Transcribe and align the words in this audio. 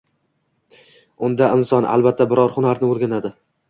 Unda 1.29 1.51
inson, 1.59 1.91
albatta, 1.93 2.31
biror 2.35 2.59
hunarni 2.61 2.93
o‘rganadi. 2.95 3.39